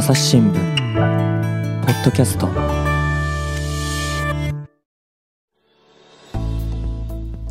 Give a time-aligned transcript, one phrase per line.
[0.00, 0.54] 朝日新聞
[1.84, 2.79] ポッドキャスト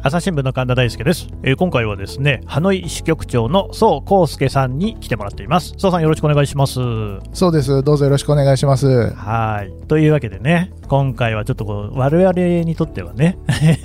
[0.02, 6.80] 朝日新聞の神田大輔です、えー今回はですねハノイ支局長の宋康介さんに来てもらっています宋さんよろしくお願いします
[7.34, 7.84] そうです。
[7.84, 8.88] どうぞよろしくお願いします。
[9.14, 12.32] はいというわけでね今回はちょっとこう我々
[12.64, 13.38] にとってはね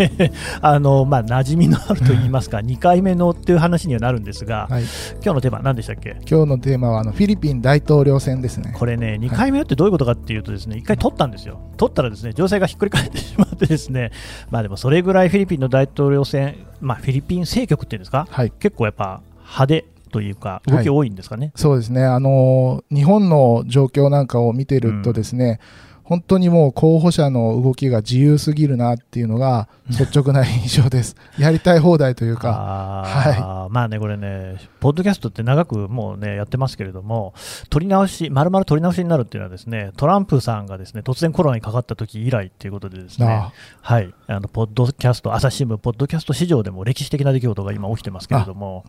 [0.62, 4.84] あのまあ馴染みのあると言いますか2回目のっていう話にはなるんですが、はい。
[5.14, 6.16] 今日のテーマ何でしたっけ？
[6.30, 8.72] 今日のテーマはあのフィリピン大統領選ですね。
[8.76, 14.10] これね、2回目ってどういうことかっていうと、ですね1回取ったんですよ、取ったらですね情勢がひっくり返ってしまって、ですね
[14.50, 18.50] まあでもそれぐらいフィリピンの大統領選、まあ、フィリピン政局っていうんですか、はい。
[18.50, 21.52] 結構やっぱ派手というか、動き多いんですかね？
[21.56, 22.04] そうですね。
[22.04, 25.58] あの日本の状況なんかを見てるとですね、
[26.04, 31.16] 本当にもう候補者の動きが自由すぎるなっていうのが率直な印象です。
[31.38, 33.04] やりたい放題というか。
[33.06, 37.32] あーまあね、これね、ポッドキャストって長くもうね、やってますけれども、
[37.70, 48.84] 取り直し、まるまる取り直しになるっていうのはですね、トランプさんがですね、突然コロナにかかった時以来っていうことでですね、あはい、あのポッドキャスト、朝日新聞、ポッドキャスト市場でも歴史的な出来事が今起きてますけれども、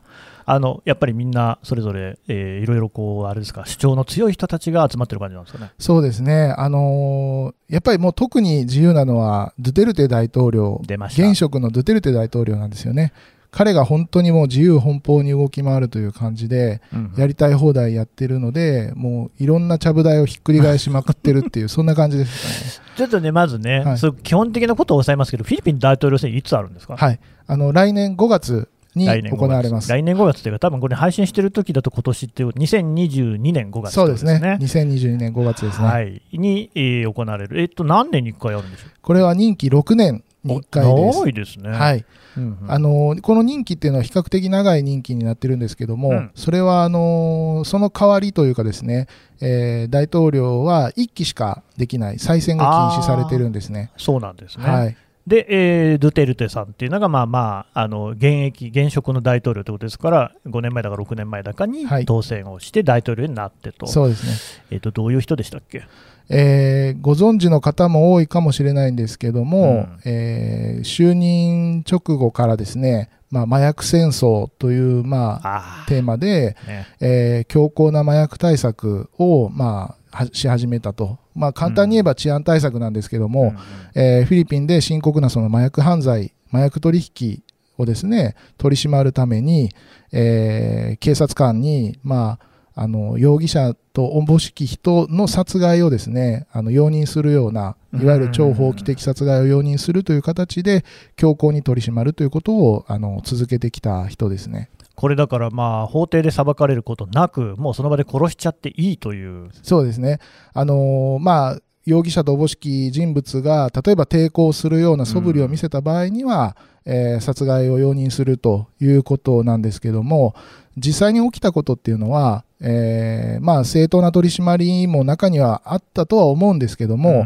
[0.47, 5.71] あのやっぱりみんなそれぞれ、えーいろいろこう、あれですか、主張の強い人たちが集まってる感じなんですかね。
[5.79, 6.53] そうですね。
[6.57, 10.81] あのーやっぱりもう特に自由なのはドゥテルテ大統領。
[10.85, 13.11] 現職のドゥテルテ大統領なんですよね。
[13.55, 27.07] 彼が本当にもう自由奔放に動き回るという感じで、うんやりたい放題やってるので、もういろんなちゃぶ台をひっくり返しまくってるっていう、 そんな感じですちょっとね、まずね、はい基本的なことを抑えますけど、フィリピン大統領選、いつあるんですか、かね。
[27.07, 27.19] はい。
[27.47, 29.89] あの、来年5月に来年5月行われます。
[29.89, 34.39] 来年5月というか、多分これ配信してる時だと今年っていう、2022年5月そうですね。
[34.39, 34.57] ね。
[34.61, 35.87] 2022年5月ですね。
[35.87, 41.19] はい、に、えー行われる、えっと、何年に1回あるんでしょこれは任期6年うに1回です。
[41.19, 41.69] 長いですね。
[41.69, 42.05] はい。
[42.37, 49.07] うんうんあのこの任期っていうのは比較的長い任期になってるんですけども、うんそれはあのその代わりというかですね、
[49.41, 53.91] えー大統領は1期しかできない再選が禁止されてるんですね。
[53.97, 54.65] そうなんですね。
[54.65, 54.97] はい、
[55.27, 62.05] で、えードゥテルテさんっていうのが、まあまあ、あの現役、現職の大統領ということですから、5年前だか6年前だかにはい。
[62.05, 64.33] 当選をして大統領になってと、そうですね。
[64.71, 65.83] えー、とどういう人でしたっけ？
[66.29, 70.11] えーご存知の方も多いかもしれないんですけども、うん。
[70.11, 83.55] えー就任直後からですね、まあ、麻薬戦争という、まあ、あテーマで、あ、ね、えー強硬な麻薬対策を、まあ、はし始めたと、まあ、簡単に言えば治安対策なんですけども、うんうん
[83.95, 87.43] えーフィリピンで深刻なその麻薬犯罪、麻薬取引
[87.77, 89.69] をですね取り締まるために、
[90.11, 100.83] えー警察官に、まあ、あの容疑者とおぼしき人の殺害をですねあの容認するような、いわゆる超法規的殺害を容認するという形で、
[101.15, 104.69] 強硬に取り締まるということをあの続けてきた人ですね。
[104.95, 110.19] これだから、まあ、法廷で裁かれることなく、もうその場で殺しちゃっていいという、そうですね。
[110.53, 120.35] あのーまあ、容疑者とおぼしき人物が、例えば抵抗するような素振りを見せた場合には、えー殺害を容認するということなんですけども、
[120.77, 127.25] 実際に起きたことっていうのは、えーまあ、正当な取り締まりも中にはあったとは思うんですけども、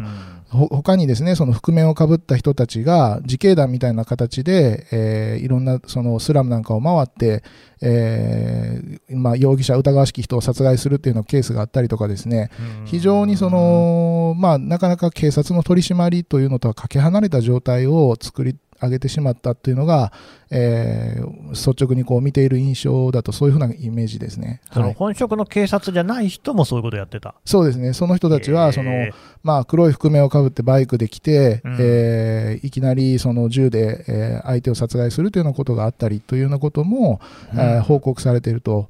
[0.50, 7.42] 他にですね、その覆面をかぶった人たちが自警団みたいな形で、えーいろんなそのスラムなんかを回って、
[7.80, 12.50] えーまあ、容疑者、疑わしき人を殺害するっていうのケースがあったりとかですね、
[12.80, 12.86] うん。
[12.86, 20.12] 非常にその、まあ、なかなか警察の取り締まりというのとはかけ離れた状態を作り上げてしまったっていうのが、
[20.50, 24.60] えー率直にこう見ている印象だと、そういうふうなイメージですね。
[24.72, 27.34] そのはい本職の警察じゃない人もそういうことやってた。
[27.44, 38.88] そうですね、その人たちはその、えまあ、黒い覆面をかぶってバイクで来て、うんえーいきなりその銃で、えー相手を殺害するというようなことがあったりというようなことも、ーえー報告されていると。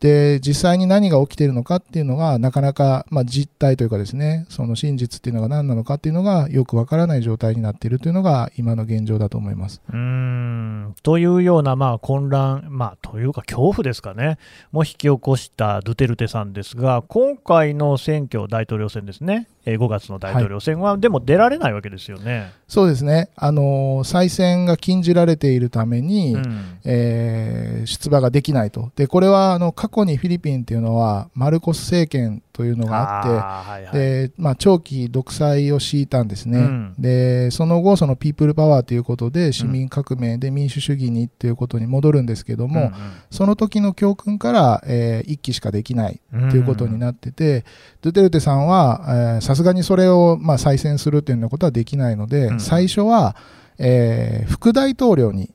[0.00, 9.82] で実際に何が起きているのかっていうのがなかなか、まあ、実態というかですねその真実っていうのが何なのかっていうのがよくわからない状態になっているというのが今の現状だと思います。
[9.88, 14.38] うーんというようなまあ混乱、まあ、というか恐怖ですかね、
[14.72, 22.52] も引き起こしたドゥテルテさんですが、今回の選挙、大統領選ですね、えー5月の大統領選は、でも出られないわけですよね。
[22.68, 28.90] そうですね、あのー再選が禁じられているために、うんえー出馬ができないと。
[28.96, 33.92] で、これはあの過去にフィリピンっていうのは、マルコス政権というのがあって、はいはい。
[33.92, 36.94] でまあ、長期独裁を敷いたんですね、うん。
[36.98, 42.92] でその後、そのピープルパワーということで、市民革命で民主主義にということに戻るんですけども、
[43.30, 47.64] その時の教訓から、えー一期しかできないうんうんということになってて、
[48.02, 52.60] ドゥテルテさんはさすがにそれを、まあ、再選するというようなことはできないので、うん。
[52.60, 53.36] 最初は、
[53.78, 55.50] えー副大統領に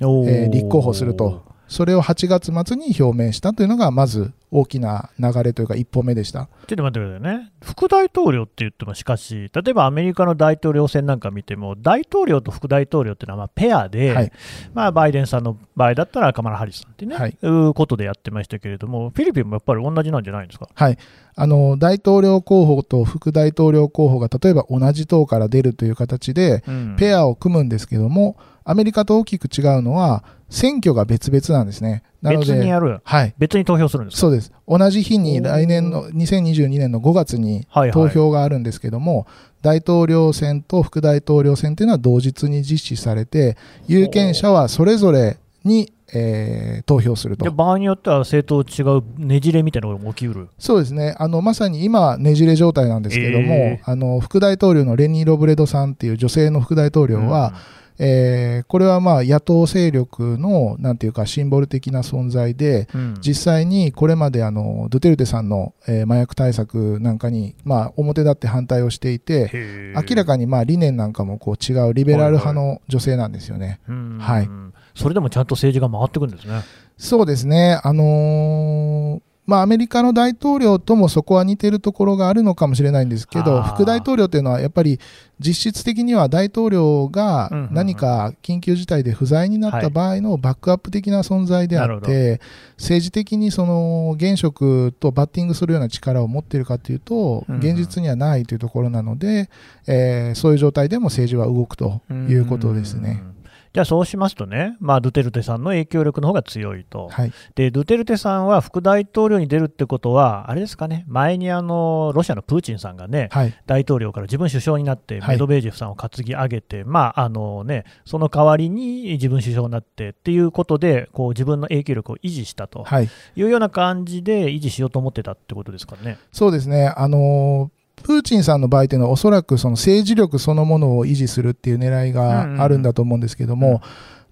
[0.00, 6.50] えー立候補すると、それを8月末に表明したというのがまず大きな流れというか、一歩目でした。
[6.66, 14.32] ちょっと待ってくださいね、副大統領って言っても、しかし、例えばアメリカの大統領選なんか見ても、大統領と副大統領っていうのはまあペアで、はい
[14.74, 20.68] まあ、バイデンさんの場合だったらカマラ・ハリスさんってね、はいい、うことでやってましたけれども、フィリピンもやっぱり同じなんじゃないんですか？
[20.74, 20.98] はい、
[21.34, 32.02] あの大統領候補と副大統領候補が例えば同じ党から出るという形で、うんペアを組むんですけども、アメリカと大きく違うのは、選挙が別々なんですね。
[32.22, 34.20] 別にやる、はい、別に投票するんですか？
[34.20, 34.52] そうです。
[34.68, 39.26] 同じ日に来年の2022年の5月にはいはい投票があるんですけども、
[39.62, 43.56] 大統領選と副大統領選というのは同日に実施されて、
[43.88, 47.44] 有権者はそれぞれに、えー投票すると。
[47.44, 50.48] で場合によっては政党違うねじれみたいなことも起きうる？
[50.58, 51.14] そうですね。
[51.18, 57.54] あの、まさに今、ねじれ状態なんですけども、えあの、副大統領のレニー・ロブレドさんっていう女性の副大統領は、
[58.04, 69.50] えーこれはまあ野党勢力の、なんていうか、シンボル的な存在で、うん、うん実際にこれまであのドゥテルテさんの、えー麻薬対策なんかに、まあ、表立って反対をしていて、
[69.94, 73.80] 明らかにまあ理念なんかもこう違うリベラル派の女性なんですよね。
[73.88, 74.48] うんはい。
[74.94, 76.62] それでもちゃんと政治が回ってくるんですね。
[76.98, 85.00] そうですね、あのーまあ、アメリカの大統領ともそこは似てるところがあるのかもしれないんですけど、副大統領というのはやっぱり
[85.40, 92.40] 実質的には大統領がうんうんうん何か緊急事態で不在になった場合のバックアップ的な存在であって、
[92.78, 99.50] 政治的にその現職とバッティングするような力を持っているかというと、うんうん現実にはないというところなので、
[99.86, 103.22] えーそういう状態でも政治は動くということですね。
[103.24, 103.41] うん。
[103.72, 115.36] じゃあそうしますとね、まあ、ドゥテルテさんの影響力の方が強いと、はい、でドゥテルテさんは副大統領に出るってことは、あれですかね、前にあのロシアのプーチンさんがね、はい、大統領から自分首相になって、はい。
[115.36, 122.84] メドベージェフさんを担ぎ上げて、まああのね、その代わりに自分首相になってっていうことで、こう自分の影響力を維持したと。
[122.84, 123.08] はい。
[123.36, 126.18] いうような感じで維持しようと思ってたってことですかね。
[126.32, 133.74] そうですね、あのープーチンさんの場合というのは、おそらくその政治力そのものを維持するっていう狙いがあるんだと思うんですけども、うん。
[133.74, 133.80] うん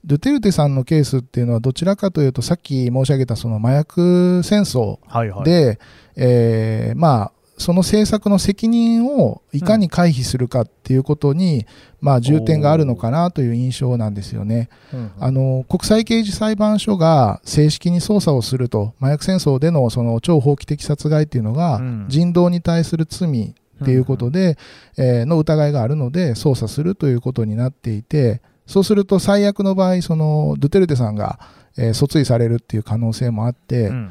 [0.05, 5.79] ドゥテルテさんのケースっていうのは、どちらかというと、さっき申し上げたその麻薬戦争はいはい、で、
[6.17, 11.67] えーまあ、その政策の責任をいかに回避するかっていうことに、
[12.01, 14.71] まあ、重点があるのかなという印象なんですよね。
[14.95, 15.13] うんうん。
[15.21, 22.07] あの国際刑事裁判所が正式に捜査をすると、麻薬戦争でのその超法規的殺害っていうのが、うん。
[22.09, 24.57] 人道に対する罪っていうことで、
[24.97, 31.39] えーの疑いがあるので、捜査するということになっていて、そうすると最悪の場合、そのドゥテルテさんが、
[31.77, 34.11] えー訴追されるっていう可能性もあって、うん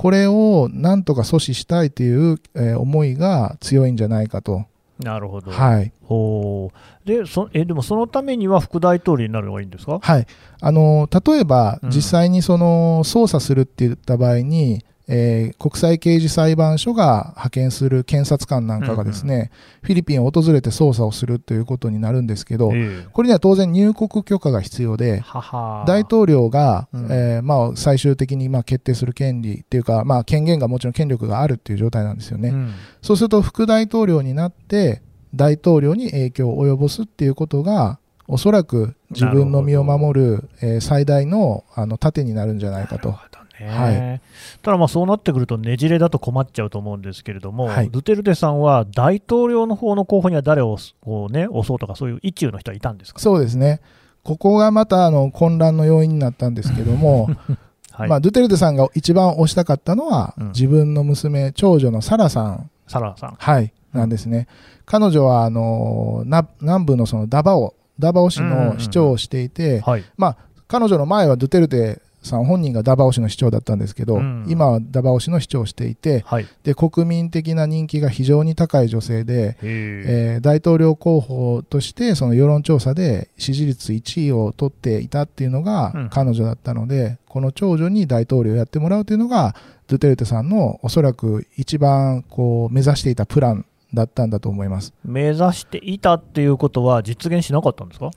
[0.00, 4.64] これをなんとか阻止したいという、えー思いが強いんじゃないかと。
[4.98, 5.50] なるほど。
[5.50, 5.92] はい。
[6.02, 6.70] ほ
[7.04, 9.98] うでそえでもそのためには副大統領になるのがいいんですか？
[10.00, 10.26] はい。
[10.62, 19.50] あの、例えば、うん実際にその、捜査するって言った場合に、えー国際刑事裁判所が派遣する検察官なんかがですね、
[19.82, 23.06] フィリピンを訪れて捜査をするということになるんですけど、ええ。
[23.12, 25.84] これには当然入国許可が必要で、はは。
[25.86, 27.04] 大統領が、うん。
[27.10, 32.50] えーまあ、最終的にまあ決定する権利っていうか、まあ、権限がもちろん権力があるっていう状態なんですよね。
[32.50, 32.72] うん。
[33.02, 35.02] そうすると副大統領になって
[35.34, 43.14] 大統領に影響を及ぼすっていうことがおそらく自分の身を守る、えー最大のあの盾になるんじゃないかと。
[43.66, 44.20] はい。
[44.62, 47.90] ただまあそうなってくるとねじれだと困っちゃうと思うんですけれども、はい。
[47.90, 53.80] ドゥテルテさんは大統領の方の候補には誰をこう、ね、押そうとかそういう意中の人はいたんですか、そうですね。
[54.22, 57.28] ここがまたあの混乱の要因になったんですけども、
[57.92, 58.08] はい。
[58.08, 60.46] まあ、ドゥテルテさんが一番推したかったのは、うん。
[60.48, 63.36] 自分の娘、長女のサラさん、サラさん。
[63.38, 64.46] はい、なんですね。
[64.86, 70.04] 彼女はあのな南部のそのダバオ、ダバオ市の市長をしていて、はい。
[70.16, 70.36] まあ、
[70.66, 74.44] 彼女の前はドゥテルテさん本人がダバオ市の市長だったんですけど、うん。
[74.48, 86.08] 今はダバオ市の市長をしていて、はい、で国民的な人気が非常に高い女性で、へええー大統領候補としてその世論調査で支持率1位を取っていたっていうのがうん。
[86.10, 89.54] 彼女だったので、この長女に大統領をやってもらうというのが
[89.86, 94.92] ドゥテルテさんのおそらく一番こう目指していたプランだったんだと思います。
[95.04, 98.10] 目指していたっていうことは実現しなかったんですか？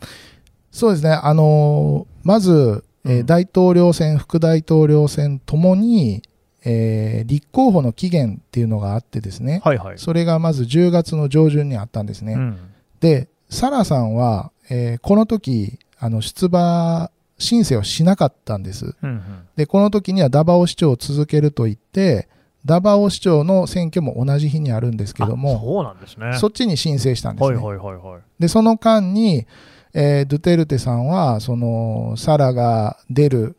[0.71, 6.21] そうですね、あのーまず、えーうん大統領選、副大統領選ともに、
[6.65, 9.97] えー立候補の期限っていうのがあってですね、はいはい。
[9.97, 12.33] それがまず10月の上旬にあったんですね。
[12.33, 12.57] うん
[12.99, 18.95] で、サラさんは、えーこの時あの出馬申請をしなかったんです。
[19.01, 19.21] うんうん
[19.55, 22.27] で、この時にはダバオ市長を続けると言って、
[22.65, 26.37] ダバオ市長の選挙も同じ日にあるんですけどあも、そうなんですね。
[26.37, 27.57] そっちに申請したんですね。
[27.57, 28.21] はいはいはいはい。
[28.39, 29.45] で、その間に、
[29.93, 33.55] えードゥテルテさんは、その、サラが出る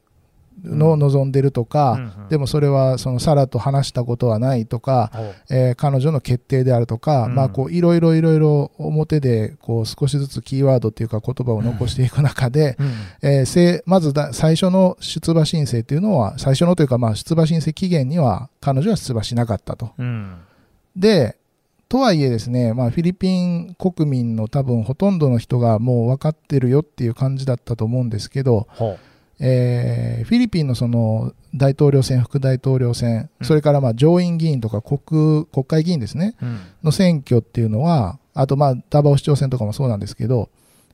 [0.64, 2.28] のを望んでるとか、うんうん。
[2.28, 5.10] でもそれはそのサラと話したことはないとか、
[5.50, 7.34] えー彼女の決定であるとか、うん。
[7.34, 12.92] まあこういろいろいろいろ表でこう少しずつキーワードっていうか言葉を残していく中で、うん。
[13.22, 19.90] えーせまずだ最初の出馬申請っていうのは最初のというかまあ出馬申請期限には彼女は出馬しなかったと。
[19.98, 20.36] うん。
[20.96, 21.36] で
[21.94, 28.98] とはいえですね、まあ、フィリピン国民の多分ほとんどの人がもう分かってるよっていう感じだったと思うんですけど、ほ
[29.38, 33.46] えーフィリピンのその大統領選、副大統領選、うん。
[33.46, 36.60] それからまあ上院議員とか国国会議員ですね、ううん。
[36.82, 40.48] の選挙っていうのは、あとまあダバオ市長選とかもそうなんですけど、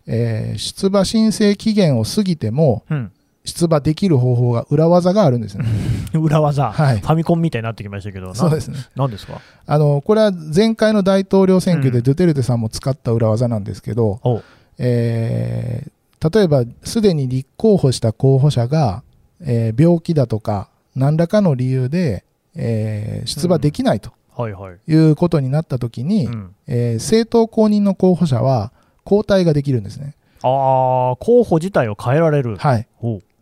[0.06, 3.12] えー出馬申請期限を過ぎてもうん
[3.44, 5.64] 出馬できる方法が裏技があるんですね。
[6.14, 8.76] 裏技、はいファミコンみたいになってきましたけど、なそうですね。
[8.96, 9.40] 何ですか？
[9.66, 14.42] あの、これは前回の大統領選挙うんでドゥテルテさんも使った裏技なんですけど、おう
[14.78, 15.90] えー
[16.22, 19.02] 例えばすでに立候補した候補者が、
[19.40, 24.76] えー病気だとか何らかの理由で、えー出馬できないとはいはい。
[24.86, 28.70] いうことになったときに、うん、えー政党公認の候補者は
[29.06, 30.14] 交代ができるんですね。
[30.42, 32.56] ああ、候補自体を変えられる。
[32.56, 32.86] はい。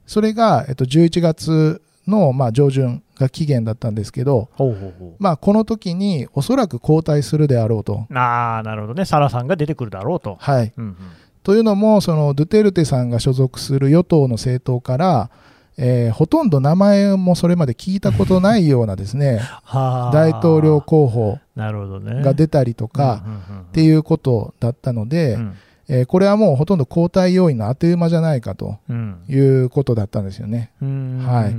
[0.09, 8.07] それが、えっと、11月の、まあ、上旬が期限だったんですけど、ほうほうほまあ、この時におそらく交代するであろうと。
[8.11, 8.15] う。
[8.15, 9.05] ああ、なるほどね。
[9.05, 10.37] サラさんが出てくるだろうと。
[10.41, 10.73] はい。
[10.77, 10.97] うんうん、
[11.43, 15.31] というのも、そのドゥテルテさんが所属する与党の政党から、
[15.77, 22.21] えーほとんど名前もそれまで聞いたことないようなですね、は あ大統領候補なるほどね。
[22.21, 25.55] が出たりとか、うんうんうんうんっていうことだったので、うん
[25.91, 30.71] えーこれはもうほとんど交代要員の当て馬じゃないかとうんいうことだったんですよね。
[30.83, 31.55] うんはい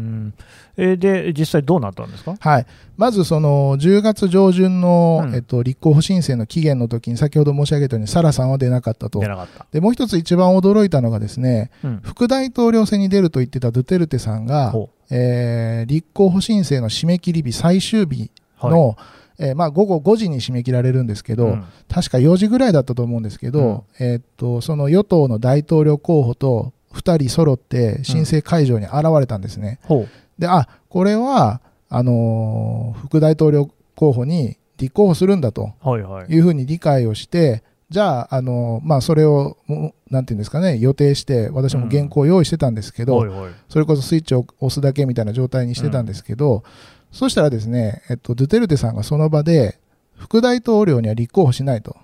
[0.78, 2.36] えーで、実際どうなったんですか？
[2.40, 2.66] はい。
[2.96, 9.28] まずその10月上旬の、うんえっと、立候補申請の期限の時に先ほど申し上げたようにサラさんは出なかったと出。
[9.28, 9.66] なかった。
[9.72, 18.30] で、もう一つ一番驚いたのがですね、うん副大統領選に出ると言ってたドゥテルテさんが、ほえー立候補申請の締め切り日最終日
[18.62, 18.96] うはいの、
[19.40, 29.80] えーまあ、午後5時に締め切られるんですけど、うん確か4時ぐらいだったと思うんですけど、えーっとその与党の大統領候補と2人揃って申請会場に現れたんですね。
[29.84, 30.08] ほう。
[30.40, 36.28] で、あこれはあのー副大統領候補に立候補するんだとはいはい。
[36.34, 43.52] いうふうに理解をして、じゃあ、あのーまあ、それを、もうなんていうんですかね、予定して、私も原稿を用意してたんですけど、はいはい。
[43.68, 46.64] それこそスイッチを押すだけみたいな状態にしてたんですけど、
[47.12, 49.80] そしたらですね、えっと、ドゥテルテさんがその場で、
[50.16, 51.96] 副大統領には立候補しないと。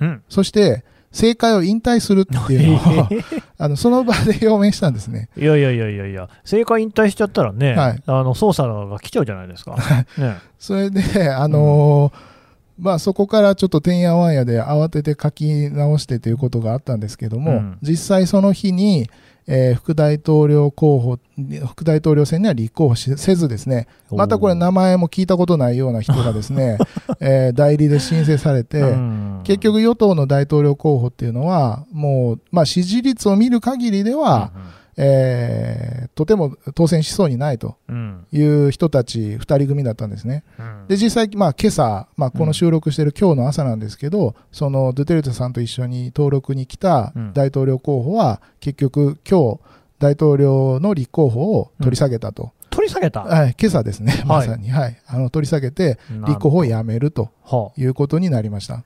[0.00, 0.22] うん。
[0.30, 3.08] そして、政界を引退するっていうのを、
[3.58, 5.28] あの、その場で表明したんですね。
[5.36, 9.76] いやいやいやいやいや、政界引退しちゃったらね、はいあの捜査が来ちゃうじゃないですか。
[10.18, 12.33] ね、それで、あのー
[12.78, 17.78] まあそこからちょっとてんやわんやで慌てて書き直してということがあったんですけども、うん。
[17.82, 19.08] 実際その日に、
[19.46, 21.18] えー副大統領候補、
[21.66, 26.78] 副大統領選には立候補しせずですね、またこれ名前も聞いたことないような人がですね、
[27.20, 29.40] えー代理で申請されて、うん。
[29.44, 34.50] 結局与党の大統領候補っていうのは、もう、まあ支持率を見る限りでは、
[34.96, 40.44] えーとても当選しそうにないとうんうんいう人たち2人組だったんですね。
[40.58, 49.60] うんで、実際、まあ今朝、まあこの収録している今日の朝なんですけど、そのドゥテルテさんと一緒に登録に来たうん大統領候補は、結局今日、
[49.98, 52.52] 大統領の立候補を取り下げたと。
[52.70, 53.22] 取り下げた？
[53.22, 54.68] はい、今朝ですね、まさに。
[54.70, 55.00] はい。
[55.06, 58.84] あの、取り下げて、立候補をやめるとはあいうことになりました。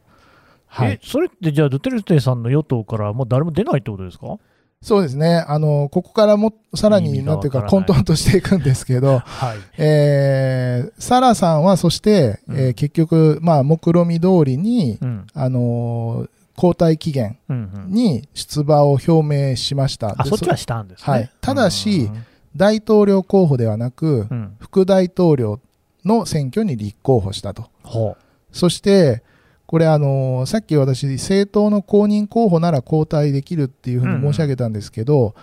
[0.67, 1.01] はいえ。
[1.03, 4.39] それってじゃあ、ドゥテルテさんの与党からもう誰も出ないってことですか？
[4.81, 5.45] そうですね。
[5.49, 9.59] あの、ここからも、さらに、なんていうか、混沌としていくんですけど、 はい。
[9.77, 20.17] えー、サラさんは、そして、えーうん結局、まあ、目論見通りに、うんあのー交代期限うんうん、に出馬を表明しました。
[20.19, 21.05] あ、でそっちはしたんですね。
[21.07, 22.25] はいただしうん
[22.57, 25.61] 大統領候補ではなく、うん、副大統領
[26.05, 27.67] の選挙に立候補したと。
[27.85, 28.17] ほ
[28.51, 29.23] そして、
[29.69, 35.35] これあのーさっき私、政党の公認候補なら交代できるっていうふうに申し上げたんですけど、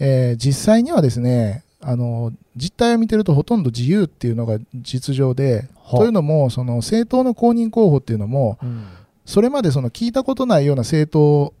[0.00, 8.86] えー実際にはですね、あのー実態を見てるとほとんど自由っていうのが実情で、はというのも、その政党の公認候補っていうのも、う、うん。
[9.24, 11.54] それまでその聞いたことないような政党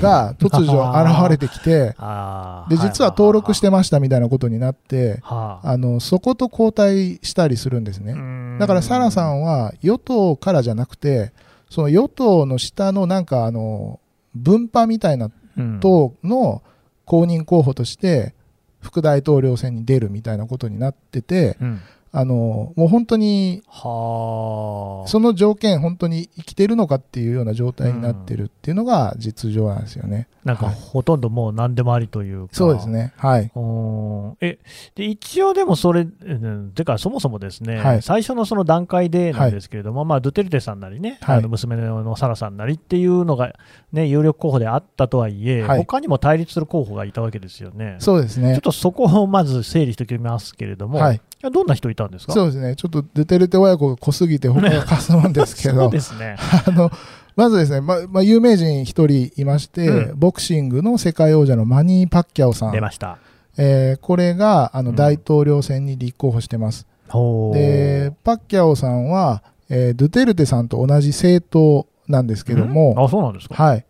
[0.00, 1.96] が 突如現れてきて、
[2.70, 8.14] で、実は登録してましたみたいなことになって、はああの、そこと交代したりするんですね。
[8.60, 11.32] だからサラさんは与党からじゃなくて、
[11.70, 14.00] その与党の下のなんかあの、
[14.34, 15.80] 分派みたいなうん。
[15.80, 16.62] 党の
[17.04, 18.34] 公認候補として、
[18.80, 25.08] 副大統領選に出るみたいなことになってて、うんあのもう本当にはあ。
[25.08, 30.28] その条件、本当に生きてるのかっていうような状態になってるっていうのが実情なんですよね。
[30.44, 32.54] なんかはいほとんどもう何でもありというか。
[32.54, 32.88] そうです。
[32.88, 33.12] ね。
[33.16, 33.50] はい。
[33.54, 34.58] うんえ
[34.94, 43.54] で一応でもそれ、うんてかそもそもですね、はい最初のその段階でなんですけれども、まあ、ドゥテルテさんなりね、はいあの娘のサラさんなりっていうのが、
[43.92, 47.96] ね、有力候補であったとはいえ、はい他にも対立する候補がいたわけですよね。
[47.98, 48.60] そうですねちょっ。
[48.60, 52.32] とそこをまず整理しておきますけれども、はいいやどんな人いたんですか？
[52.32, 52.74] そうですね。
[52.76, 56.36] ちょっとドゥテルテ親子が濃すぎて他がかすむんですけ そうど、ですね。
[56.66, 56.90] あの、
[57.36, 62.72] まずですね、ま、まあ、有名人一人いまして、うボクシングの世界王者のマニー・パッキャオさん。
[62.72, 63.18] 出ました。
[63.56, 66.86] えーこれが、あの、うん大統領選に立候補してます。
[67.08, 73.54] ほうで、パッキャオさんは、えードゥテルテさんと同じ政党なんですけども、うんあそうなんですか？
[73.62, 73.84] はい。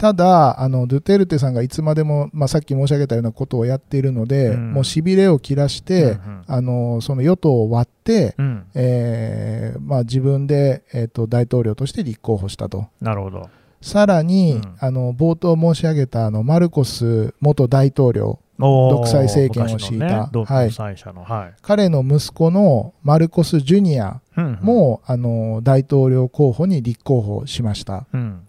[0.00, 12.86] うんただ、あの、ドゥテルテさんがいつまでも、まあ、さっき申し上げたようなことをやっているので、うんもう痺れを切らして、うんうんあの、その与党を割って、うんえーまあ、自分で、えー、と大統領として立候補したと。
[13.00, 13.50] なるほど。
[13.82, 21.54] さらに、うんあの冒頭申し上げたあのマルコス元大統領、独裁政権を敷いたね独はい裁者の、はい。
[21.62, 28.06] 彼の息子のマルコス・ジュニアうんうん、も、あの大統領候補に立候補しました。
[28.12, 28.46] うん、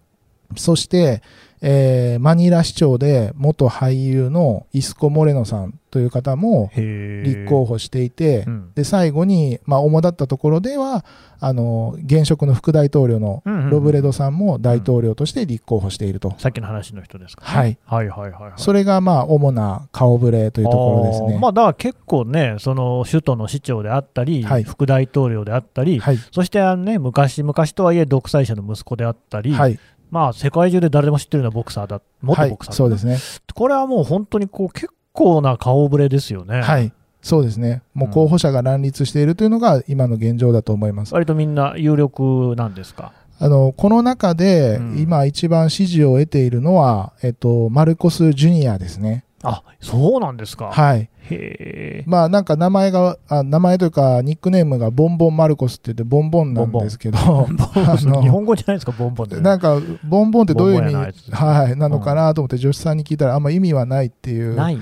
[0.55, 1.21] そして、
[1.61, 8.71] えーマニラ市長で元俳優のイスコ・モレノさんという方も立候補していて、うん。
[8.73, 11.05] で最後に、まあ、主だったところでは
[11.39, 13.69] あの現職の副大統領のうんうんうん。
[13.71, 18.53] ロブレドさんも大統領として立候補していると、さっきの話の人ですか、ね、はい、はいはいはいはい。
[18.57, 21.39] それがまあ主な顔ぶれというところですね。
[21.39, 24.63] まあ、だから結構ね、その首都の市長であったり、はい。
[24.63, 29.79] 副大統領であったり、はい、そしてあの、ね、昔々とはいえ独裁者の息子であったり、はい、
[30.11, 33.17] まあ、世界中で誰でも知ってるようなボクサーだ、元はいボクサーだ、そうですね。
[33.55, 36.61] これはもう本当にこう結構な顔ぶれですよね。
[36.61, 36.91] はい、
[37.21, 37.81] そうですね。
[37.93, 41.13] もう候補者が乱立しているというのが今の現状だと思います。
[41.13, 43.13] 割とみんな有力なんですか？
[43.39, 49.23] あのこの中でうん今一番支持を得ているのは、えっと、マルコス・ジュニアですね。
[49.43, 50.71] あそうなんですか。
[50.71, 51.09] はい。
[51.29, 52.03] へえ。
[52.05, 59.39] まあなんか名前が、あ名前というかニックネームがボンボンマルコスって言ってボンボンなんですけど、 あの日本語じゃないですか、ボンボンって。
[59.39, 60.95] なんかボンボンってどういう意味？
[61.31, 64.75] はい、なのかなと思って女子さんに聞いたらあんま意味はないっていう、ない。
[64.75, 64.81] は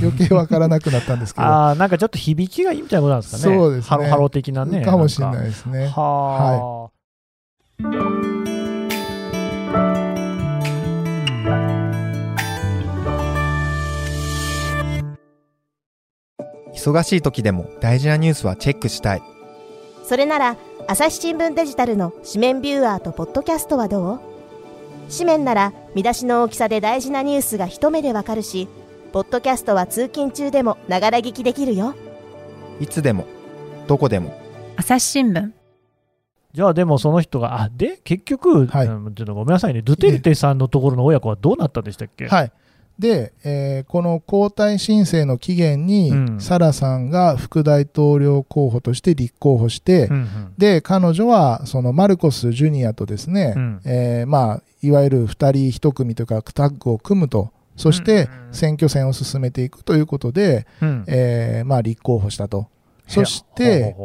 [0.00, 3.56] 余計わからなくなったんですけど、 ああ、なんかちょっと響きがいいみたいなことなんですかね。
[3.56, 4.82] そうですねハロハロ的なね。
[4.82, 5.86] かもしれないいですね。
[5.88, 6.90] は
[16.84, 19.22] 忙しい時でも大事なニュースはチェックしたい。
[20.04, 24.20] それなら朝日新聞デジタルの紙面ビューアーとポッドキャストはどう？
[25.10, 28.68] 紙面なら見出しの大きさで大事なニュースが一目でわかるし
[29.12, 31.94] ポッドキャストは通勤中でもながら聞きできるよ
[32.80, 33.24] いつでも、
[33.86, 34.38] どこでも。
[34.76, 35.52] 朝日新聞
[36.52, 42.52] じゃあでもその人が、あで結局、はいうんちょっとごめんなさいね、ドゥテルテさんのところの親子はどうなったんでしたっけ、はい。
[42.98, 46.40] で、えーこの交代申請の期限に、うん。
[46.40, 50.52] サラさんが副大統領候補として立候補して、うんうん。
[50.58, 53.80] で、彼女は、そのマルコス・ジュニアとですね、うん。
[53.84, 61.04] えーまあ、いわゆる二人一組というか、タッグを組むと、そしてうん選挙戦を進めていくということで、うん。
[61.08, 62.68] えーまあ、立候補したと。
[63.08, 63.96] そして、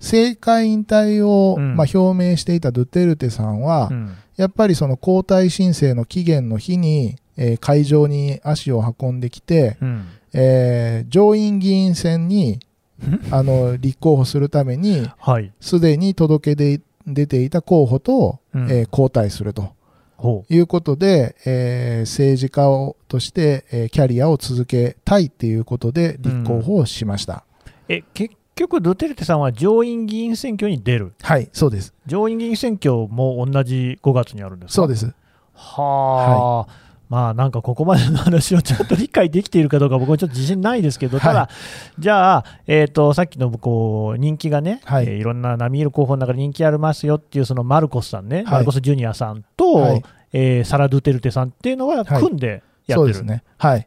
[0.00, 1.76] 政界引退を、うん。
[1.76, 3.90] まあ、表明していたドゥテルテさんは、
[4.36, 10.06] やっぱりその交代申請の期限の日に、えー会場に足を運んできて、うん。
[10.32, 12.60] えー上院議員選に
[13.32, 18.70] あの立候補するために、はい、すでに届け出出ていた候補と、うん。
[18.70, 19.70] えー交代すると
[20.16, 27.44] ほいうことで、えー政治家をとして、えーキャリアを続けたいということで立候補をしました。
[27.88, 31.94] うえ結局、ドゥテルテさんは上院議員選挙に出る、はい、そうです。
[32.06, 34.74] 上院議員選挙も同じ5月にあるんですか？
[34.74, 35.12] そうです。
[35.54, 36.72] はあ、
[37.12, 41.50] まあなんかここまでの話をちゃんと理解できているかどうか、僕はちょっと自信ないですけど、ただ、は
[41.98, 52.62] じゃあ、えー、とさっきのこう人気がね、はいいえーいろんな並みいる候補の中で人気ありますよっていう、そのマルコスさんね、マルコス・ジュニアさんと、はいえーサラ・ドゥテルテさんっていうのははい組んでやって
[52.94, 52.96] る。
[52.96, 53.44] そうですね。
[53.58, 53.86] はい。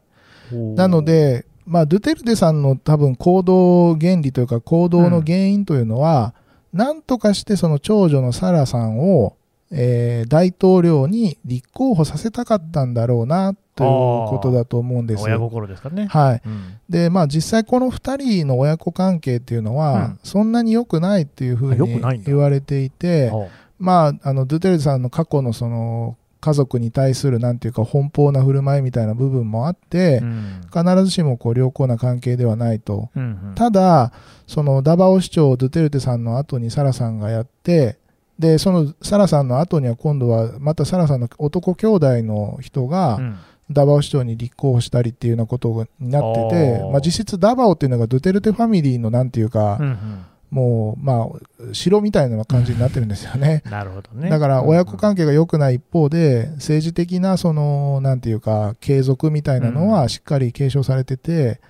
[0.52, 6.32] なの、で、まあ、ドゥテルテさんの多分行動原理というか行動の原因というのは、
[6.72, 9.34] なんとかしてその長女のサラさんを、
[9.70, 13.90] えー大統領に立候補させたかったんだろうなという
[14.30, 15.22] ことだと思うんです。
[15.24, 16.06] 親心ですかね。
[16.06, 16.42] はい。
[16.44, 16.80] うん。
[16.88, 20.18] で、まあ実際この2人の親子関係っていうのは、うん。
[20.22, 23.48] そんなに良くないっていうふうに言われていて、ほ
[23.78, 30.60] まあ、あの、ドゥテルテさんの過去のその、家族に対するなんていうか奔放な振る舞いみたいな部分もあって、うん。
[30.72, 33.10] 必ずしもこう良好な関係ではないと。
[33.14, 33.54] うんうん。
[33.56, 34.12] ただ、
[34.46, 37.98] そのダバオ市長ドゥテルテさんの後にサラさんがやって、
[38.38, 43.36] で、そのサラさんの後には今度はまたサラさんの男兄弟の人がうん
[43.70, 53.62] ダバオ市長に立候補したりっていうようなことになっててまあ実質ダバオっていうのがドゥテルテファミリーのなんていうか、うんうんもう、まあ、城みたいな感じになってるんですよね。
[53.68, 54.30] なるほどね。
[54.30, 61.60] だから親子係関係が良くない一方で、政治的なその、なんていうか、継続みたいなのはしっかり継承されてて、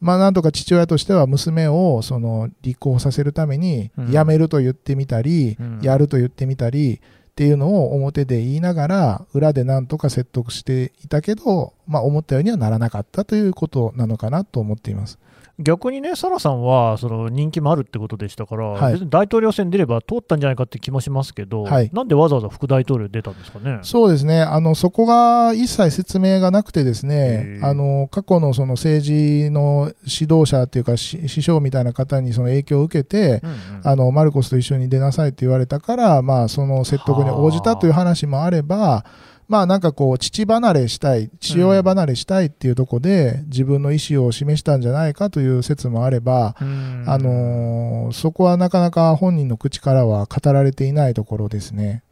[0.00, 15.18] まあなんとか父親としては娘をその立候補させるためにうん辞めると言ってみたり、うんやると言ってみたりっていうのを表で言いながら裏でなんとか説得していたけど、まあ思ったようにはならなかったということなのかなと思っています。
[15.62, 23.78] 逆にね、サラさんはその人気もあるってことでしたから、はい別に大統領選出れば通ったんじゃないかって気もしますけど、はいなんでわざわざ副大統領出たんですかね？
[23.82, 24.42] そうですね。
[24.42, 39.04] あの、そこが一切説明がなくてですねあの、過去のその政治の指導者っていうか、し師匠みたいな方にその影響を受けて、うんうんあの、マルコスと一緒に出なさいって言われたから、まあ、その説得に応じたという話もあれば、
[39.50, 52.04] まあなんかこう、父離れしたい、父親離れしたいっていうとこで、自分の意思を示したんじゃないかという説もあれば、うんあのーそこはなかなか本人の口からは語られていないところですね。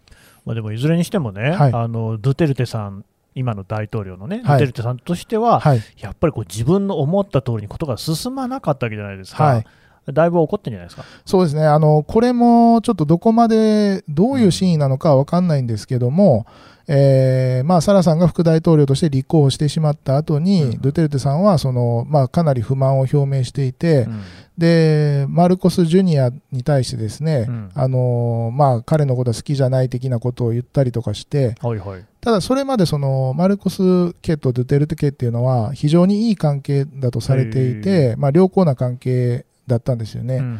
[0.44, 3.05] まあ、でもいずれにしてもね、はいあのドゥテルテさん、
[3.37, 5.83] 今の大統領のね、はいドゥテルテさんとしては、はい。
[5.98, 9.44] やっぱりこう自分の思った通りにことが進まなかったわけじゃないですか。
[9.44, 9.66] はい
[10.12, 11.05] だいぶ怒ってんじゃないですか。
[11.25, 11.66] そうですね。
[11.66, 16.47] あの、これもちょっとどこまで、どういう真意なのかはわかんないんですけども、
[16.90, 24.23] えーまあ、サラさんが副大統領として立候補してしまった後に、うんドゥテルテさんは、その、まあ、かなり不満を表明していて、うん
[24.59, 32.05] で、マルコス・ジュニアに対してですね、うんあの、まあ、彼のことは好きじゃない的なことを言ったりとかして、はいはい。
[32.21, 40.37] ただそれまでそのマルコス家とドゥテルテ家っていうのは非常にいい関係だとされていて、まあ、良好な関係だったんですよね。
[40.37, 40.59] うんうん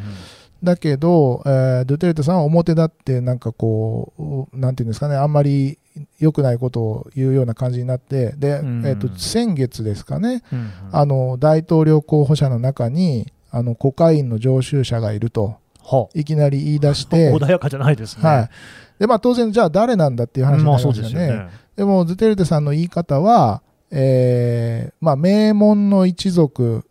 [0.63, 5.79] だけど、えードゥテルテさんは表立ってなんかこう、なんていうんですかね、あんまり
[6.19, 18.29] 良くないことを言うような感じになって、で、うんえっ、と、先月ですかね、うんうんあの、大統領候補者の中に、あの、コカインの常習者がいると、はいきなり言い出して、 穏やかじゃないですね。
[18.29, 18.51] はい。
[18.99, 21.45] で、まあ当然、じゃあ誰なんだっていう話にまあなりそうですよますよね。
[21.45, 21.51] ね。
[21.77, 26.85] でも、ドゥテルテさんの言い方は、えーまあ、名門の一族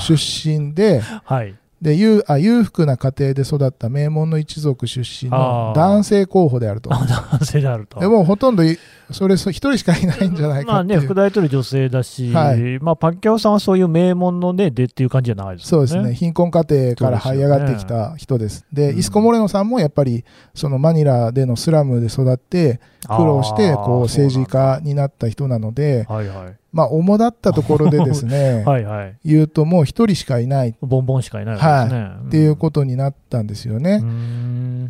[0.00, 1.54] 出身で、はい。
[1.80, 6.92] で裕あ裕福な家庭で育った名門の一族出身の男性候補であると。
[6.92, 8.00] あ男性であると。
[8.00, 8.78] でもほとんどい
[9.10, 11.08] それそ一人しかいないんじゃないまあね、かっていう。
[11.08, 15.86] 副大統領女性だし、はいまあ、パッキャオさんはそういう名門のね、出っていう感じじゃないですよね。
[15.86, 16.14] そうですね。
[16.14, 18.66] 貧困家庭から這い上がってきた人です。
[18.72, 26.56] で、うんイスコ・モレノさんもやっぱり、そのマニラでのスラムで育って、苦労して、こう、政治家になった人なので、はいはい。
[26.72, 29.16] まあ、主だったところでですね、 はいはい。
[29.24, 32.30] 言うともう一人しかいないっボンボンしかいないわけですね。
[32.30, 34.02] ていうことになったんですよね。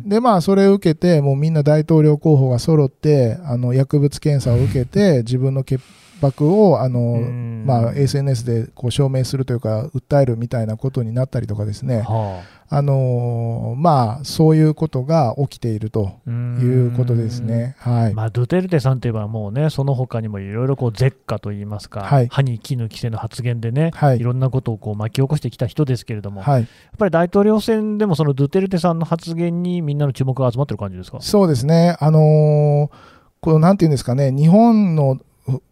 [0.05, 5.79] で、まあ、それを受けて、もうみんな大統領候補が揃って、あの、薬物検査を受けて、自分の血
[6.21, 16.31] 白を、あの、うんまあ、SNS でこう証明するというか、訴えるみたいなことになったりとかですね、はあのーまあ、そういうことが起きているとあ、い
[16.65, 17.75] うことですね。
[17.79, 18.13] はい。
[18.13, 26.67] まあ、ドゥテルテさんといえばもうね、その他にもいろいろこう絶下といいますか、はい歯に衣着せぬ発言でね、はいいろんなことをこう巻き起こしてきた人ですけれども、やっはい。
[26.97, 31.17] ぱり大統領選でもそのドゥテルテさんの発言にみんなの注目が集まってる感じですか？
[31.21, 31.95] そうですね。
[31.99, 35.17] あのーこのなんていうんですかね、日本の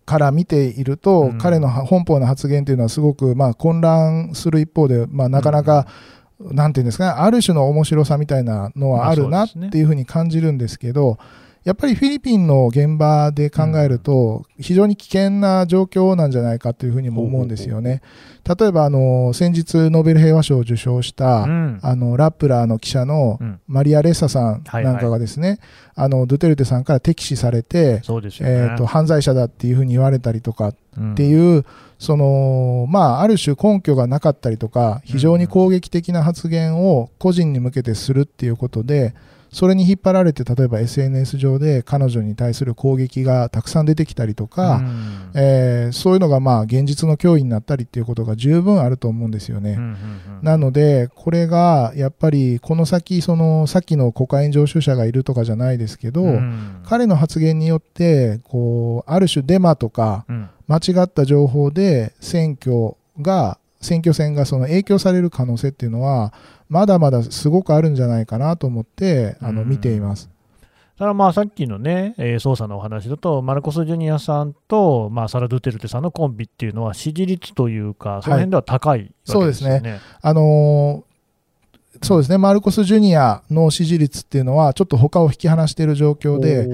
[0.06, 1.38] から見ていると、うん。
[1.38, 5.88] 彼の本邦の発言というのはすごく、まあ、混乱する一方で、まあ、なかなか、
[6.40, 11.18] なんていうんですかね、ある種の面白さみたいなのはあるなっていうふうに感じるんですけど、
[11.68, 18.02] やっぱりフィリピンの現場で考えると、非常に危険な状況なんじゃないかというふうにも思うんですよね。
[18.46, 21.80] 例えば、あの、先日ノーベル平和賞を受賞した、うん。
[21.84, 23.60] あの、ラップラーの記者のうん。
[23.68, 25.60] マリア・レッサさんはいなんかがですね、
[25.94, 28.00] あの、ドゥテルテさんから敵視されて、
[28.46, 28.50] ね。
[28.50, 31.12] えーと、犯罪者だっていうふうに言われたりとかうん。
[31.12, 31.66] っていう、
[32.00, 39.14] その、まあ、ある種根拠がなかったりとか、非常に攻撃的な発言を個人に向けてするっていうことで、
[39.52, 45.32] それに引っ張られて、例えば SNS 上で彼女に対する攻撃がたくさん出てきたりとか、うん。
[45.36, 49.72] えーそういうのがまあ現実の脅威になったりっていうことが十分あると思うんですよね。
[49.72, 49.96] うんうんうん。
[50.42, 56.82] なので、これがやっぱりこの先、そのさっきのコカイン常習者がいるとかじゃないですけど、うん。
[56.84, 60.50] 彼の発言によってこうある種デマとかうん。
[60.68, 66.34] 間違った情報で選挙が選挙戦がその影響される可能性っていうのは
[66.70, 69.70] まだまだすごくあるんじゃないかなと思ってあのうん。
[69.70, 70.30] 見ています。
[70.98, 79.44] ただまあさっきのね、えー捜査のお話だと、マルコス・ジュニアさんと、まあ、サラ・ドゥテルテさんのコンビっていうのは、支持率というか、その辺では高いわけですよね。
[79.44, 80.00] そうですね。
[80.22, 81.08] あのー
[82.04, 86.68] そうですね、マルコス・ジュニアの支持率っていうのは、ちょっと他を引き離している状況で、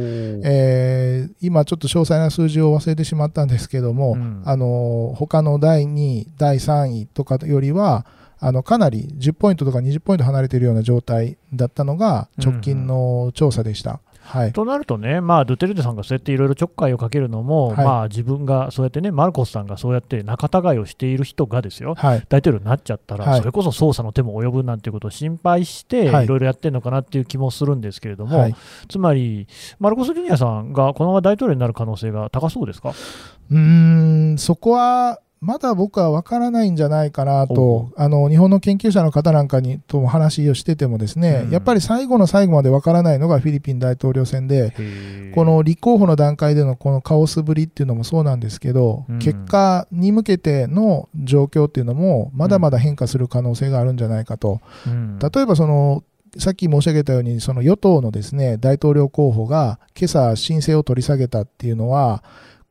[0.44, 4.42] えー今ちょっと詳細な数字を忘れてしまったんですけども、うん。
[4.46, 8.06] あの他の第2位、第3位とかよりは、
[8.46, 14.02] あのかなり10ポイントとか20ポイント離れているような状態だったのが直近の調査でした。
[14.26, 17.86] はい、となるとね、まあ、ドゥテルテさんがそうやっていろいろちょっかいをかけるのも、はい。
[17.86, 23.40] まあ、自分がそうやってね、マルコスさんがそうやって仲違いをしている人がですよ、はい、大統領になっちゃったら、はい。
[23.40, 26.24] それこそ捜査の手も及ぶなんていうことを心配して、はい。
[26.24, 28.56] いろいろやってるのかなっていう気もするんですけれども、はい。
[28.88, 29.46] つまり、
[29.80, 32.94] マルコス・ジュニアさんがこのまま大統領になる可能性が高そうですか？
[33.52, 33.58] うー
[34.36, 41.52] んそこはまだ僕は分からないんじゃないかなおと、あの日本の研究者の方なんかにとも話をしてても、ですね、うん。
[41.52, 44.74] やっぱり最後の最後まで分からないのがフィリピン大統領選で、
[45.36, 49.20] この立候補の段階でのこのカオスぶりっていうのもそうなんですけど、うん。
[49.20, 55.20] 結果に向けての状況っていうのも、まだまだ変化する可能性があるんじゃないかと、うん。
[55.20, 56.04] 例えばその、
[56.38, 62.24] さっき申し上げたように、その与党のですね大統領候補が今朝、申請を取り下げたっていうのは、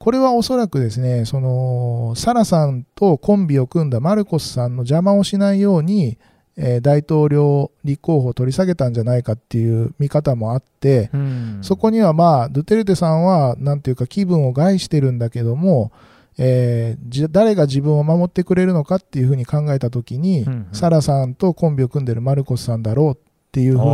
[0.03, 6.19] これはおそらくですね、そのサラさんとコンビを組んだマルコスさんの邪魔をしないように、
[6.57, 11.59] えー大統領立候補を取り下げたんじゃないかっていう見方もあって、うん。
[11.63, 15.93] そこにはまあ、ドゥテルテさんは、なんていうか気分を害してるんだけども、
[16.37, 20.69] えーじ誰が自分を守ってくれるのかっていうふうに考えたときに、うんうん。
[20.73, 23.17] サラさんとコンビを組んでるマルコスさんだろうっ
[23.53, 23.87] ていうふうに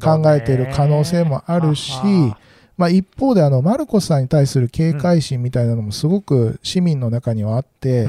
[0.00, 2.38] 考えている可能性もあるし、あ
[2.76, 8.08] まあ、一方であのマルコスさんに対する警戒心みたいなのもすごく市民の中にはあって、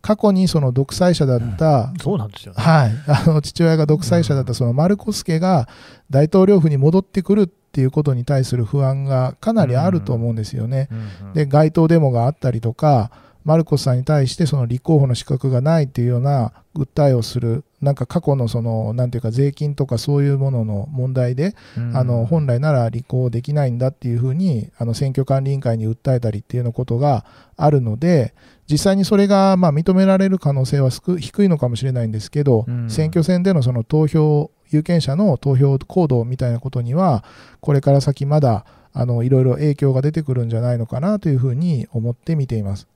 [0.00, 2.62] 過去にその独裁者だった、そうなんですよね。
[2.62, 5.68] はい、あの父親が独裁者だったそのマルコス家が
[6.10, 10.88] 大統領府に戻ってくるっていうことに対する不安がかなりあると思うんですよね。
[11.34, 13.10] で街頭デモがあったりとか
[13.44, 27.24] マルコスさんに対してその立候補の資格がないっていうような訴えをするなんか過去のそのなんていうか税金とかそういうものの問題で、うんあの本来なら立候補できないんだっていうふうにあの選挙管理委員会に訴えたりっていうようなことが
[27.56, 28.34] あるので
[28.70, 37.24] 実際にそれがまあ認められる可能性は少低いのかもしれないんですけど、うん選挙戦でのその投票有権者の投票行動みたいなことには
[37.60, 42.88] これから先まだあのいろいろ影響が出てくるんじゃないのかなというふうに思って見ています。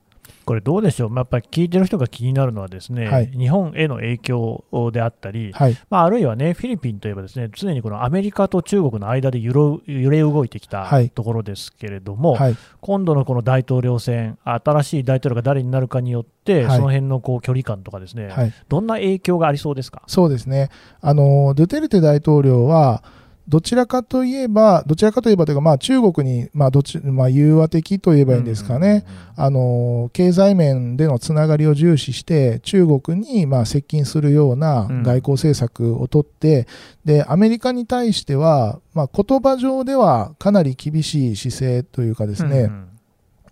[0.45, 3.27] これどうでしょう、まあ、やっぱり聞いてる人が気になるのはですね、はい。
[3.27, 11.09] 日本への影響であったり、はい、まあ、あるいはね、フィリピンといえばですね、常にこのアメリカと中国の間で揺れ動いてきたはい。
[11.09, 16.75] ところですけれども、はい、今度のこの大統領選、新しい大統領が誰になるかによって、はい。
[16.77, 20.01] その辺のこう距離感とかですね、はい、どんな影響がありそうですか？
[20.07, 20.69] そうですね。
[21.01, 23.03] あの、ドゥテルテ大統領は、
[23.51, 29.05] どちらかといえば、どちらかといえばというか、まあ中国に、まあどち、まあ融和的と言えばいいんですかね。
[29.35, 35.03] あの、経済面でのつながりを重視して、中国に、まあ接近するようなうん。
[35.03, 36.65] 外交政策をとって、
[37.03, 42.87] で、アメリカに対しては、まあ言葉上ではかなり厳しい姿勢というかですね、うん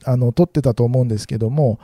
[0.06, 1.80] あの取ってたと思うんですけども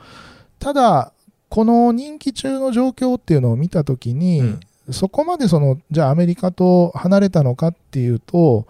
[0.58, 1.12] ただ
[1.48, 8.66] この任期中の状況っていうのを見たときに、うんそこまでそのじゃあアメリカと離れたのかっていうと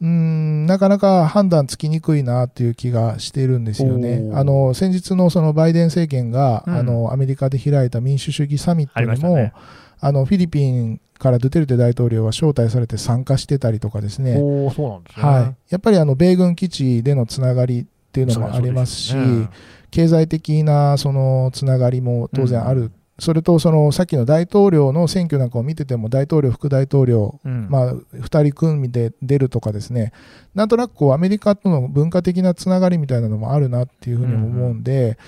[0.00, 4.30] うーんなかなか判断つきにくいなっていう気がしているんですよね。
[4.34, 6.74] あの先日のそのバイデン政権が、うん。
[6.74, 9.52] あのアメリカで開いた民主主義サミットにも、ましたね。
[10.00, 15.24] あのフィリピンからドゥテルテ大統領は招待されて参加してたりとかですね、そうなんですね。
[15.24, 19.48] はい、やっぱりあの米軍基地でのつながりっていうのもありますし、ね。
[19.92, 22.90] 経済的なそのつながりも当然ある、
[23.22, 27.68] それとそのさっきの大統領の選挙なんかを見てても、大統領、副大統領、うん。
[27.70, 30.12] まあ、2人組で出るとかですね、
[30.56, 35.18] なんとなくこうアメリカとの文化的なつながりみたいなのもあるなっていうふうに思うんで、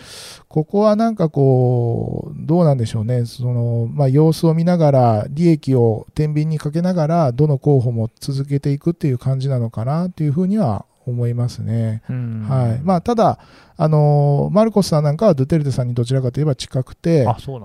[0.48, 12.02] ここはなんかこう、どうなんでしょうね、そのまあ、様子を見ながら、利益を天秤にかけながら、どの候補も続けていくっていう感じなのかなっていうふうには思いますね。
[12.08, 12.46] うん。
[12.48, 12.80] はい。
[12.82, 13.38] まあ、ただ、
[13.76, 17.58] あのマルコスさんなんかはドゥテルテさんにどちらかといえば近くて、あそ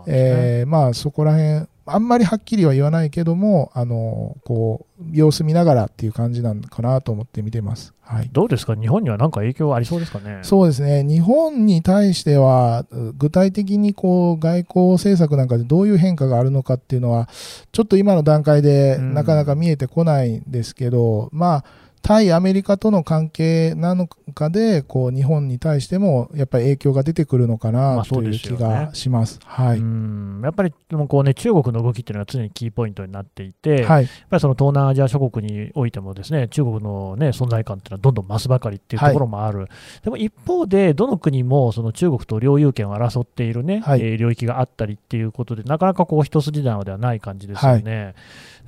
[0.65, 7.93] まあ、そこら辺あんまりはっきりは言わないけども、あのこう様子見ながらっていう感じなのかなと思って見てます。
[8.02, 8.30] はい。
[8.32, 10.39] どうですか、日本には何か影響ありそうですかね？
[10.41, 11.04] そうですね。
[11.04, 17.30] 日本に対しては、う具体的にこう外交政策なんかでどういう変化があるのかっていうのは、
[17.71, 19.13] ちょっと今の段階でうん。
[19.13, 21.65] なかなか見えてこないんですけど、まあ、
[22.02, 29.40] 対アメリカとの関係なのかで、こう、日本に対しても、やっぱり影響が出てくるのかまなという気がします。
[29.44, 29.80] はい。
[29.80, 34.04] うんやっぱりでもこう、ね、中国の動きっていうのは常にキーポイントになっていて、はい。
[34.04, 39.68] やっぱりその東南アジア諸国においてもですね中国の、ね、存在感っていうのはどんどん増すばかりっていうところもある、
[40.04, 48.16] でも一方で、どの国もその中国と領有権を争っている、ねはいえー領域があったりっていうことで、なかなかこう一筋縄ではない感じですよね。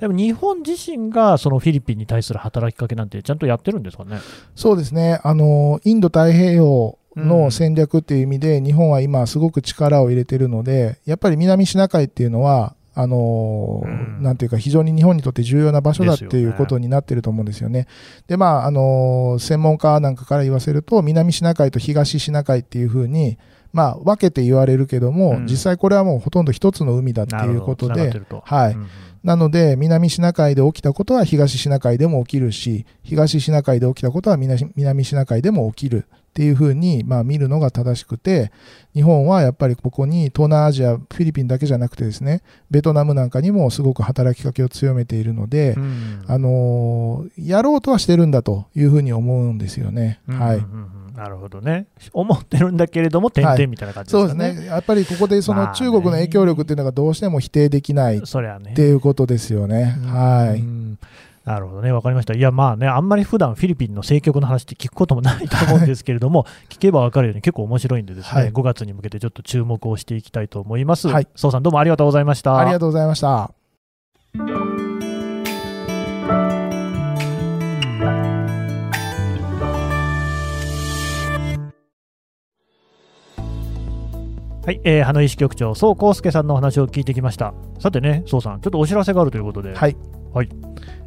[0.02, 4.18] でも日本自身がそのフィリピンに対する働きかけなんてちゃんとやってるんですかね？
[4.56, 5.20] そうですね。
[5.22, 14.24] あの、インド太平洋の戦略っていう意味で、日本は今すごく力を入れてるので、やっぱり南シナ海っていうのは、あのうん。
[14.24, 17.86] なんていうか、非常に日本にとって重要な場所だっていうことになってると思うんですよね。
[18.26, 23.38] で、まあ、あの専門家なんかから言わせると、南シナ海と東シナ海っていうふうに、
[23.72, 25.46] まあ、分けて言われるけども、うん。
[25.46, 28.10] 実際これはもうほとんど一つの海だっていうことで
[28.42, 28.72] はい。
[28.72, 28.88] うんうん
[29.22, 36.06] なので、南シナ海で起きたことは東シナ海でも起きるし、東シナ海で起きたことは南南シナ海でも起きる。
[36.32, 38.52] っていうふうに、まあ、見るのが正しくて、
[38.94, 46.24] 日本はやっぱりここに東南アジア、フィリピンだけじゃなくてですね、ベトナムなんかにもすごく働きかけを強めているので、うん。
[46.26, 50.20] あのーやろうとはしてるんだというふうに思うんですよね。
[50.26, 50.56] はい。
[50.56, 50.90] うんうん。
[51.06, 51.86] うんなるほどね。
[52.12, 54.44] 思ってるんだけれども、点々みたいな感じですかね。
[54.44, 54.66] そうですね。
[54.66, 58.20] やっぱりここでその中国の影響力っていうのがどうしても否定できない
[58.58, 58.72] ね。
[58.74, 59.96] ていうことですよね。
[60.04, 60.60] はい。
[60.60, 60.98] うん
[61.44, 62.34] なるほどね、わかりました。
[62.34, 71.08] いや、まあね、あんまり普段フィリピンの政局の話って聞くこともないと思うんですけれども、 聞けばわかるように結構面白いんでですね、はい5月に向けてちょっと注目をしていきたいと思います。
[71.08, 72.58] はい宋さんどうもありがとうございました。
[72.58, 73.61] ありがとうございました。
[84.64, 87.52] はい、えー、花井支局長、宋康介さんのお話を聞いてきました。
[87.80, 89.96] さてね、宋さん、ちょっとお知らせがあるということで、はい。
[90.32, 90.48] はい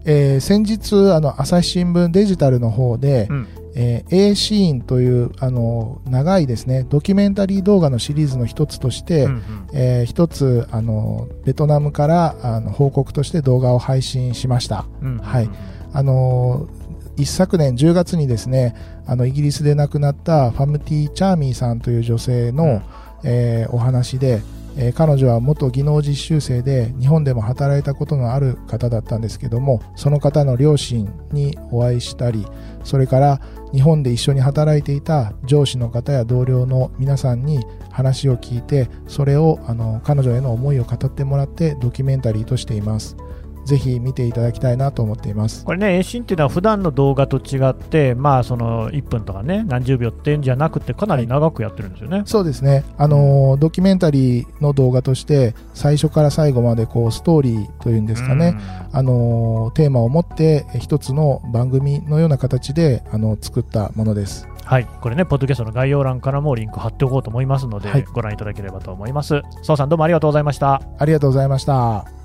[0.03, 9.41] えー先日、あの、朝日新聞デジタルの方で、うんえー A シーンという、あの、長いですね、ドキュメンタリー動画のシリーズの一つとして、うんうん
[9.73, 14.85] えー一つ、あの、ベトナムから、あの、報告として動画を配信しました。
[15.01, 15.49] うんはい
[15.93, 16.67] あの
[17.15, 18.75] 一昨年10月にですね
[19.07, 22.81] あのイギリスで亡くなったファムティ・チャーミーさんという女性の、うん
[23.25, 24.41] えーお話で、
[24.77, 32.45] えー彼女は元技能実習生で日本でも働いたことのある方だったんですけどもその方の両親にお会いしたり
[32.83, 33.41] それから
[33.73, 43.15] 日本で一緒に働いていた上司の方や同僚の皆さんに話を聞いてそれをあの彼女への思いを語ってもらってドキュメンタリーとしています。
[43.65, 52.23] ぜひ見ていただきたいなと思っていますこれね、ーンっていうのは普段の動画と違って、まあ、その1分とかね、何十秒っていうんじゃなくて、かなり長くやってるんですよね。
[52.25, 58.55] そうですね、あのードキュメンタリーの動画として最初から最後までこうストーリーというんですかね、
[58.91, 64.47] あのーテーマを持ってえ一つの番組のような形であの作ったものです。
[64.49, 69.43] うんはい、これね、ポッドキャストの概要欄からもリンク貼っておこうと思いますので、はいご覧いただければと思います。
[69.61, 70.81] 宋さん、どうもありがとうございました。
[70.97, 72.24] ありがとうございました。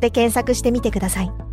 [0.00, 1.43] で検索してみてください。